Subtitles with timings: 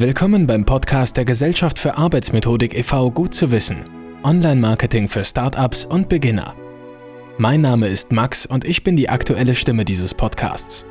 [0.00, 3.10] Willkommen beim Podcast der Gesellschaft für Arbeitsmethodik e.V.
[3.10, 3.84] Gut zu wissen.
[4.22, 6.54] Online-Marketing für Startups und Beginner.
[7.36, 10.86] Mein Name ist Max und ich bin die aktuelle Stimme dieses Podcasts.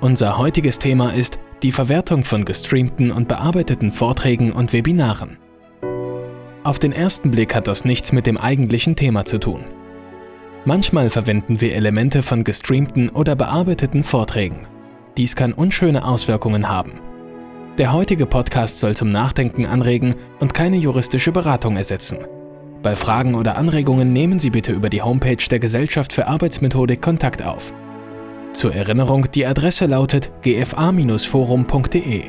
[0.00, 5.36] Unser heutiges Thema ist die Verwertung von gestreamten und bearbeiteten Vorträgen und Webinaren.
[6.64, 9.66] Auf den ersten Blick hat das nichts mit dem eigentlichen Thema zu tun.
[10.64, 14.79] Manchmal verwenden wir Elemente von gestreamten oder bearbeiteten Vorträgen.
[15.20, 16.92] Dies kann unschöne Auswirkungen haben.
[17.76, 22.16] Der heutige Podcast soll zum Nachdenken anregen und keine juristische Beratung ersetzen.
[22.82, 27.44] Bei Fragen oder Anregungen nehmen Sie bitte über die Homepage der Gesellschaft für Arbeitsmethodik Kontakt
[27.44, 27.74] auf.
[28.54, 32.22] Zur Erinnerung, die Adresse lautet gfa-forum.de.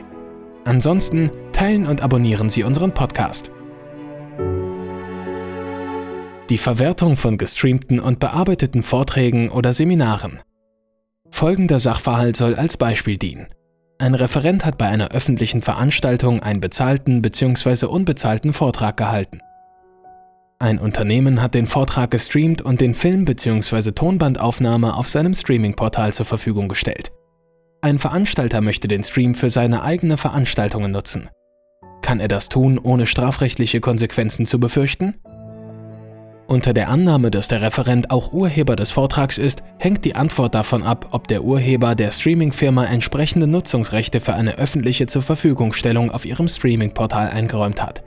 [0.66, 3.54] Ansonsten teilen und abonnieren Sie unseren Podcast.
[6.50, 10.42] Die Verwertung von gestreamten und bearbeiteten Vorträgen oder Seminaren.
[11.32, 13.48] Folgender Sachverhalt soll als Beispiel dienen.
[13.98, 17.86] Ein Referent hat bei einer öffentlichen Veranstaltung einen bezahlten bzw.
[17.86, 19.40] unbezahlten Vortrag gehalten.
[20.60, 23.92] Ein Unternehmen hat den Vortrag gestreamt und den Film bzw.
[23.92, 27.12] Tonbandaufnahme auf seinem Streaming-Portal zur Verfügung gestellt.
[27.82, 31.30] Ein Veranstalter möchte den Stream für seine eigene Veranstaltungen nutzen.
[32.04, 35.18] Kann er das tun, ohne strafrechtliche Konsequenzen zu befürchten?
[36.52, 40.84] Unter der Annahme, dass der Referent auch Urheber des Vortrags ist, hängt die Antwort davon
[40.84, 46.50] ab, ob der Urheber der Streaming-Firma entsprechende Nutzungsrechte für eine öffentliche zur Verfügungstellung auf ihrem
[46.50, 48.04] Streaming-Portal eingeräumt hat.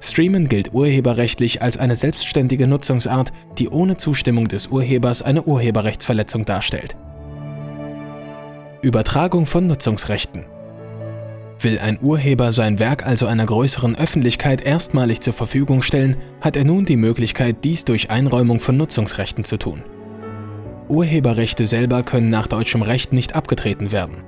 [0.00, 6.96] Streamen gilt urheberrechtlich als eine selbstständige Nutzungsart, die ohne Zustimmung des Urhebers eine Urheberrechtsverletzung darstellt.
[8.82, 10.46] Übertragung von Nutzungsrechten
[11.62, 16.64] Will ein Urheber sein Werk also einer größeren Öffentlichkeit erstmalig zur Verfügung stellen, hat er
[16.64, 19.84] nun die Möglichkeit, dies durch Einräumung von Nutzungsrechten zu tun.
[20.88, 24.24] Urheberrechte selber können nach deutschem Recht nicht abgetreten werden.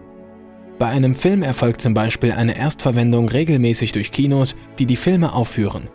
[0.78, 5.88] Bei einem Film erfolgt zum Beispiel eine Erstverwendung regelmäßig durch Kinos, die die Filme aufführen.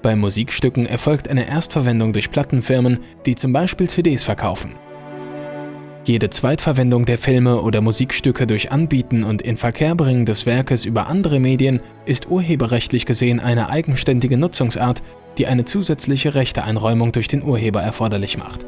[0.00, 4.72] Bei Musikstücken erfolgt eine Erstverwendung durch Plattenfirmen, die zum Beispiel CDs verkaufen.
[6.08, 11.82] Jede Zweitverwendung der Filme oder Musikstücke durch Anbieten und Inverkehrbringen des Werkes über andere Medien
[12.06, 15.02] ist urheberrechtlich gesehen eine eigenständige Nutzungsart,
[15.36, 18.64] die eine zusätzliche Rechteeinräumung durch den Urheber erforderlich macht.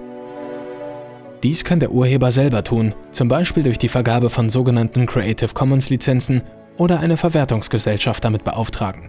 [1.43, 5.89] Dies kann der Urheber selber tun, zum Beispiel durch die Vergabe von sogenannten Creative Commons
[5.89, 6.43] Lizenzen
[6.77, 9.09] oder eine Verwertungsgesellschaft damit beauftragen.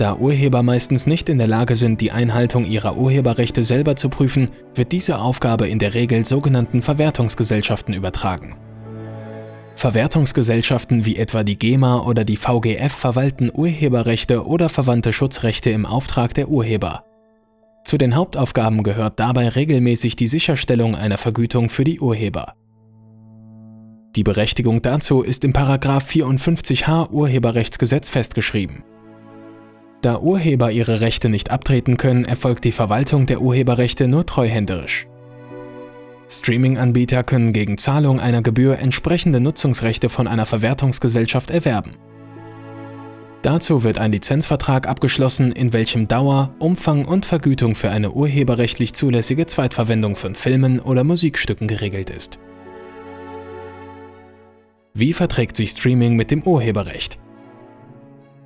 [0.00, 4.48] Da Urheber meistens nicht in der Lage sind, die Einhaltung ihrer Urheberrechte selber zu prüfen,
[4.74, 8.56] wird diese Aufgabe in der Regel sogenannten Verwertungsgesellschaften übertragen.
[9.74, 16.32] Verwertungsgesellschaften wie etwa die GEMA oder die VGF verwalten Urheberrechte oder verwandte Schutzrechte im Auftrag
[16.32, 17.04] der Urheber.
[17.84, 22.54] Zu den Hauptaufgaben gehört dabei regelmäßig die Sicherstellung einer Vergütung für die Urheber.
[24.16, 28.82] Die Berechtigung dazu ist im 54h Urheberrechtsgesetz festgeschrieben.
[30.02, 35.06] Da Urheber ihre Rechte nicht abtreten können, erfolgt die Verwaltung der Urheberrechte nur treuhänderisch.
[36.28, 41.96] Streaming-Anbieter können gegen Zahlung einer Gebühr entsprechende Nutzungsrechte von einer Verwertungsgesellschaft erwerben.
[43.42, 49.46] Dazu wird ein Lizenzvertrag abgeschlossen, in welchem Dauer, Umfang und Vergütung für eine urheberrechtlich zulässige
[49.46, 52.38] Zweitverwendung von Filmen oder Musikstücken geregelt ist.
[54.94, 57.18] Wie verträgt sich Streaming mit dem Urheberrecht?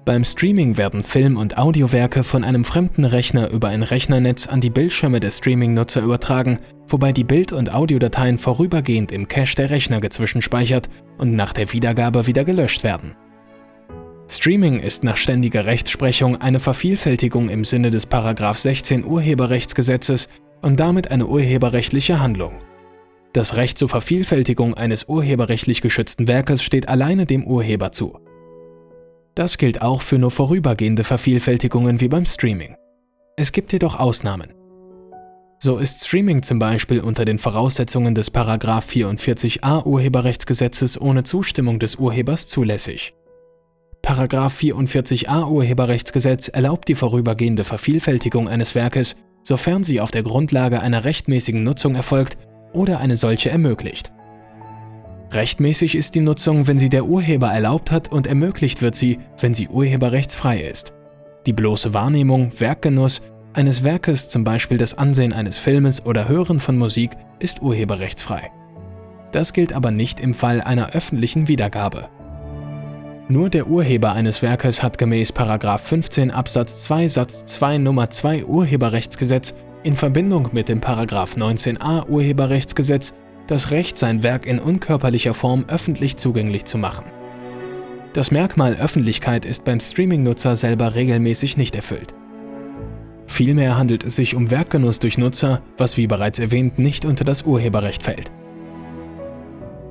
[0.05, 4.69] Beim Streaming werden Film- und Audiowerke von einem fremden Rechner über ein Rechnernetz an die
[4.69, 10.91] Bildschirme der Streaming-Nutzer übertragen, wobei die Bild- und Audiodateien vorübergehend im Cache der Rechner gezwischenspeichert
[11.17, 13.15] und nach der Wiedergabe wieder gelöscht werden.
[14.29, 20.29] Streaming ist nach ständiger Rechtsprechung eine Vervielfältigung im Sinne des 16 Urheberrechtsgesetzes
[20.61, 22.53] und damit eine urheberrechtliche Handlung.
[23.33, 28.19] Das Recht zur Vervielfältigung eines urheberrechtlich geschützten Werkes steht alleine dem Urheber zu.
[29.35, 32.77] Das gilt auch für nur vorübergehende Vervielfältigungen wie beim Streaming.
[33.37, 34.53] Es gibt jedoch Ausnahmen.
[35.59, 42.47] So ist Streaming zum Beispiel unter den Voraussetzungen des 44a Urheberrechtsgesetzes ohne Zustimmung des Urhebers
[42.47, 43.15] zulässig.
[44.05, 51.65] 44a Urheberrechtsgesetz erlaubt die vorübergehende Vervielfältigung eines Werkes, sofern sie auf der Grundlage einer rechtmäßigen
[51.65, 52.37] Nutzung erfolgt
[52.73, 54.14] oder eine solche ermöglicht.
[55.35, 59.53] Rechtmäßig ist die Nutzung, wenn sie der Urheber erlaubt hat und ermöglicht wird sie, wenn
[59.53, 60.95] sie urheberrechtsfrei ist.
[61.47, 63.21] Die bloße Wahrnehmung, Werkgenuss
[63.53, 68.51] eines Werkes, zum Beispiel das Ansehen eines Filmes oder Hören von Musik, ist urheberrechtsfrei.
[69.33, 72.09] Das gilt aber nicht im Fall einer öffentlichen Wiedergabe.
[73.29, 79.55] Nur der Urheber eines Werkes hat gemäß 15 Absatz 2 Satz 2 Nummer 2 Urheberrechtsgesetz
[79.83, 83.15] in Verbindung mit dem 19a Urheberrechtsgesetz
[83.47, 87.05] das Recht, sein Werk in unkörperlicher Form öffentlich zugänglich zu machen.
[88.13, 92.15] Das Merkmal Öffentlichkeit ist beim Streaming-Nutzer selber regelmäßig nicht erfüllt.
[93.27, 97.43] Vielmehr handelt es sich um Werkgenuss durch Nutzer, was wie bereits erwähnt nicht unter das
[97.43, 98.31] Urheberrecht fällt.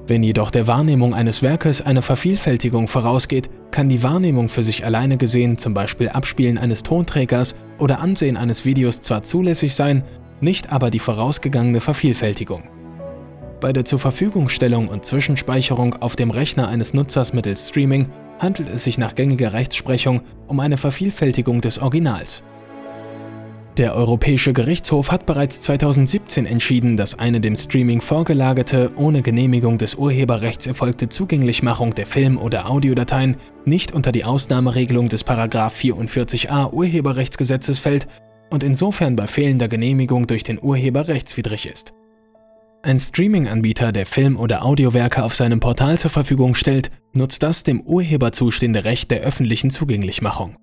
[0.08, 5.18] Wenn jedoch der Wahrnehmung eines Werkes eine Vervielfältigung vorausgeht, kann die Wahrnehmung für sich alleine
[5.18, 10.04] gesehen, zum Beispiel Abspielen eines Tonträgers oder Ansehen eines Videos zwar zulässig sein,
[10.42, 12.64] nicht aber die vorausgegangene Vervielfältigung.
[13.64, 18.98] Bei der Zurverfügungstellung und Zwischenspeicherung auf dem Rechner eines Nutzers mittels Streaming handelt es sich
[18.98, 20.20] nach gängiger Rechtsprechung
[20.50, 22.44] um eine Vervielfältigung des Originals.
[23.78, 29.96] Der Europäische Gerichtshof hat bereits 2017 entschieden, dass eine dem Streaming vorgelagerte, ohne Genehmigung des
[29.96, 38.10] Urheberrechts erfolgte Zugänglichmachung der Film- oder Audiodateien nicht unter die Ausnahmeregelung des 44a Urheberrechtsgesetzes fällt
[38.50, 41.94] und insofern bei fehlender Genehmigung durch den Urheber rechtswidrig ist.
[42.86, 47.80] Ein Streaming-Anbieter, der Film- oder Audiowerke auf seinem Portal zur Verfügung stellt, nutzt das dem
[47.80, 50.58] Urheber zustehende Recht der öffentlichen Zugänglichmachung.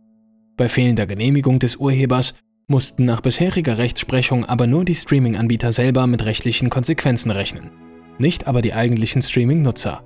[0.58, 2.34] Bei fehlender Genehmigung des Urhebers
[2.68, 7.70] mussten nach bisheriger Rechtsprechung aber nur die Streaming-Anbieter selber mit rechtlichen Konsequenzen rechnen,
[8.18, 10.04] nicht aber die eigentlichen Streaming-Nutzer.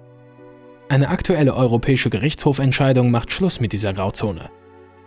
[0.88, 4.50] Eine aktuelle europäische Gerichtshofentscheidung macht Schluss mit dieser Grauzone.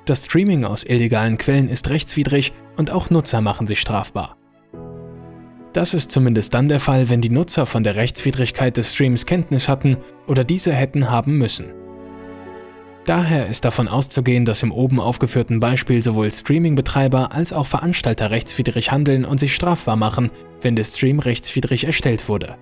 [0.04, 4.37] Das Streaming aus illegalen Quellen ist rechtswidrig und auch Nutzer machen sich strafbar.
[5.78, 9.70] Das ist zumindest dann der Fall, wenn die Nutzer von der Rechtswidrigkeit des Streams Kenntnis
[9.70, 11.66] hatten oder diese hätten haben müssen.
[13.06, 18.92] Daher ist davon auszugehen, dass im oben aufgeführten Beispiel sowohl Streaming-Betreiber als auch Veranstalter rechtswidrig
[18.92, 20.32] handeln und sich strafbar machen,
[20.62, 22.56] wenn der Stream rechtswidrig erstellt wurde.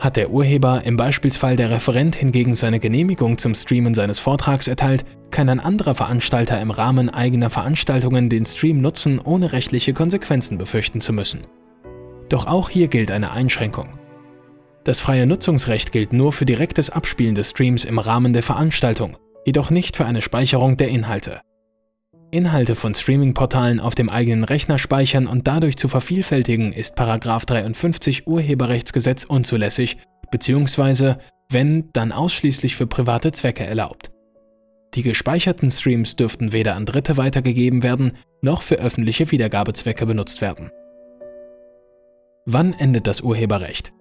[0.00, 5.04] Hat der Urheber, im Beispielsfall der Referent, hingegen seine Genehmigung zum Streamen seines Vortrags erteilt,
[5.30, 11.00] kann ein anderer Veranstalter im Rahmen eigener Veranstaltungen den Stream nutzen, ohne rechtliche Konsequenzen befürchten
[11.00, 11.42] zu müssen.
[12.32, 13.98] Doch auch hier gilt eine Einschränkung.
[14.84, 19.68] Das freie Nutzungsrecht gilt nur für direktes Abspielen des Streams im Rahmen der Veranstaltung, jedoch
[19.68, 21.42] nicht für eine Speicherung der Inhalte.
[22.30, 29.24] Inhalte von Streaming-Portalen auf dem eigenen Rechner speichern und dadurch zu vervielfältigen ist 53 Urheberrechtsgesetz
[29.24, 29.98] unzulässig,
[30.30, 31.18] beziehungsweise,
[31.50, 34.10] wenn, dann ausschließlich für private Zwecke erlaubt.
[34.94, 40.70] Die gespeicherten Streams dürften weder an Dritte weitergegeben werden, noch für öffentliche Wiedergabezwecke benutzt werden.
[42.44, 43.92] Wann endet das Urheberrecht?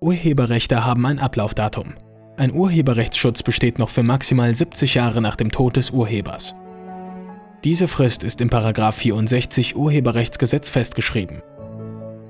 [0.00, 1.94] Urheberrechte haben ein Ablaufdatum.
[2.36, 6.54] Ein Urheberrechtsschutz besteht noch für maximal 70 Jahre nach dem Tod des Urhebers.
[7.64, 11.42] Diese Frist ist im 64 Urheberrechtsgesetz festgeschrieben.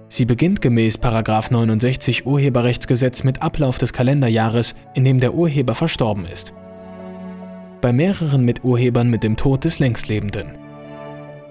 [0.08, 6.54] Sie beginnt gemäß 69 Urheberrechtsgesetz mit Ablauf des Kalenderjahres, in dem der Urheber verstorben ist.
[7.82, 10.67] Bei mehreren Miturhebern mit dem Tod des Längstlebenden.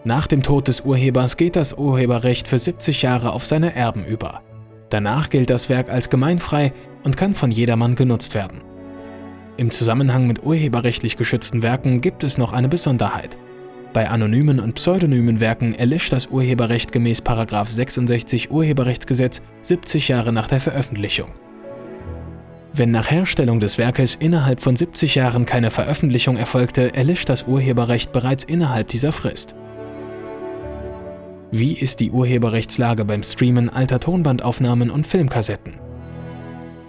[0.07, 4.41] Nach dem Tod des Urhebers geht das Urheberrecht für 70 Jahre auf seine Erben über.
[4.89, 6.71] Danach gilt das Werk als gemeinfrei
[7.03, 8.61] und kann von jedermann genutzt werden.
[9.57, 13.37] Im Zusammenhang mit urheberrechtlich geschützten Werken gibt es noch eine Besonderheit.
[13.91, 20.61] Bei anonymen und pseudonymen Werken erlischt das Urheberrecht gemäß 66 Urheberrechtsgesetz 70 Jahre nach der
[20.61, 21.31] Veröffentlichung.
[22.71, 28.13] Wenn nach Herstellung des Werkes innerhalb von 70 Jahren keine Veröffentlichung erfolgte, erlischt das Urheberrecht
[28.13, 29.55] bereits innerhalb dieser Frist.
[31.51, 35.75] Wie ist die Urheberrechtslage beim Streamen alter Tonbandaufnahmen und Filmkassetten?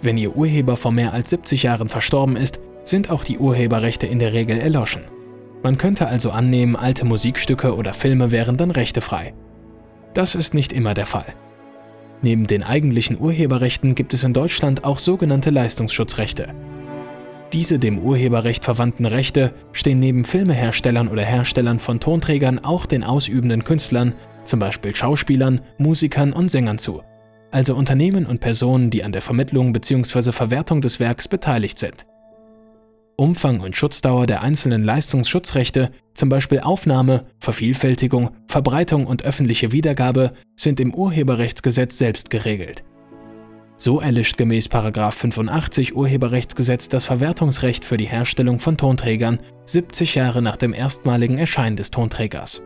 [0.01, 4.19] Wenn Ihr Urheber vor mehr als 70 Jahren verstorben ist, sind auch die Urheberrechte in
[4.19, 5.03] der Regel erloschen.
[5.63, 9.33] Man könnte also annehmen, alte Musikstücke oder Filme wären dann rechtefrei.
[10.13, 11.33] Das ist nicht immer der Fall.
[12.21, 16.53] Neben den eigentlichen Urheberrechten gibt es in Deutschland auch sogenannte Leistungsschutzrechte.
[17.53, 23.63] Diese dem Urheberrecht verwandten Rechte stehen neben Filmeherstellern oder Herstellern von Tonträgern auch den ausübenden
[23.63, 27.01] Künstlern zum Beispiel Schauspielern, Musikern und Sängern zu,
[27.51, 30.31] also Unternehmen und Personen, die an der Vermittlung bzw.
[30.31, 32.05] Verwertung des Werks beteiligt sind.
[33.19, 40.79] Umfang und Schutzdauer der einzelnen Leistungsschutzrechte, zum Beispiel Aufnahme, Vervielfältigung, Verbreitung und öffentliche Wiedergabe, sind
[40.79, 42.85] im Urheberrechtsgesetz selbst geregelt.
[43.75, 50.57] So erlischt gemäß 85 Urheberrechtsgesetz das Verwertungsrecht für die Herstellung von Tonträgern 70 Jahre nach
[50.57, 52.61] dem erstmaligen Erscheinen des Tonträgers.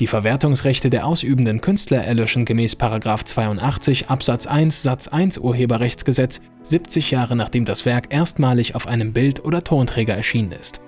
[0.00, 7.36] Die Verwertungsrechte der ausübenden Künstler erlöschen gemäß 82 Absatz 1 Satz 1 Urheberrechtsgesetz 70 Jahre
[7.36, 10.80] nachdem das Werk erstmalig auf einem Bild oder Tonträger erschienen ist.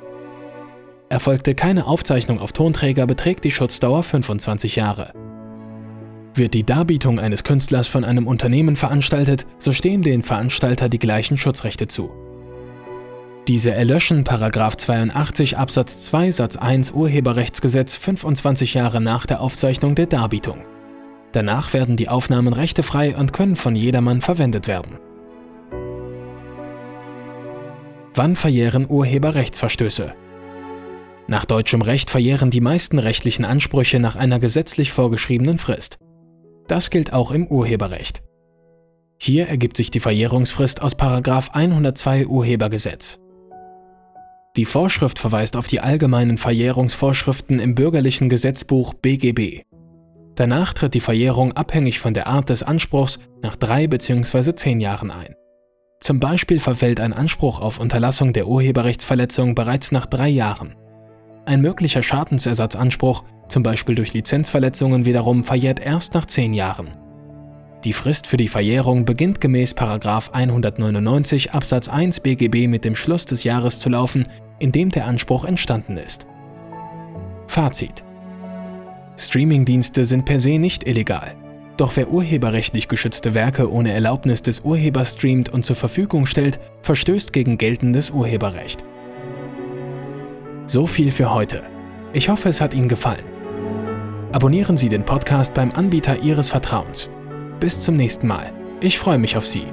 [1.09, 5.13] Erfolgte keine Aufzeichnung auf Tonträger, beträgt die Schutzdauer 25 Jahre.
[6.35, 11.37] Wird die Darbietung eines Künstlers von einem Unternehmen veranstaltet, so stehen dem Veranstalter die gleichen
[11.37, 12.26] Schutzrechte zu.
[13.49, 20.65] Diese erlöschen 82 Absatz 2 Satz 1 Urheberrechtsgesetz 25 Jahre nach der Aufzeichnung der Darbietung.
[21.31, 24.99] Danach werden die Aufnahmen rechtefrei und können von jedermann verwendet werden.
[28.15, 30.15] Wann verjähren Urheberrechtsverstöße?
[31.29, 35.99] Nach deutschem Recht verjähren die meisten rechtlichen Ansprüche nach einer gesetzlich vorgeschriebenen Frist.
[36.67, 38.23] Das gilt auch im Urheberrecht.
[39.21, 40.97] Hier ergibt sich die Verjährungsfrist aus
[41.55, 43.21] 102 Urhebergesetz.
[44.57, 49.63] Die Vorschrift verweist auf die allgemeinen Verjährungsvorschriften im bürgerlichen Gesetzbuch BGB.
[50.35, 54.55] Danach tritt die Verjährung abhängig von der Art des Anspruchs nach drei bzw.
[54.55, 55.35] zehn Jahren ein.
[56.01, 60.75] Zum Beispiel verfällt ein Anspruch auf Unterlassung der Urheberrechtsverletzung bereits nach drei Jahren.
[61.47, 67.06] Ein möglicher Schadensersatzanspruch, zum Beispiel durch Lizenzverletzungen wiederum, verjährt erst nach zehn Jahren.
[67.87, 73.45] Die Frist für die Verjährung beginnt gemäß 199 Absatz 1 BGB mit dem Schluss des
[73.45, 74.27] Jahres zu laufen,
[74.59, 76.27] in dem der Anspruch entstanden ist.
[77.47, 78.03] Fazit
[79.17, 81.37] Streamingdienste sind per se nicht illegal.
[81.77, 87.33] Doch wer urheberrechtlich geschützte Werke ohne Erlaubnis des Urhebers streamt und zur Verfügung stellt, verstößt
[87.33, 88.83] gegen geltendes Urheberrecht.
[90.67, 91.63] So viel für heute.
[92.13, 93.27] Ich hoffe, es hat Ihnen gefallen.
[94.33, 97.11] Abonnieren Sie den Podcast beim Anbieter Ihres Vertrauens.
[97.61, 98.53] Bis zum nächsten Mal.
[98.81, 99.65] Ich freue mich auf Sie.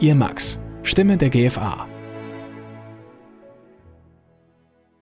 [0.00, 1.86] Ihr Max, Stimme der GFA.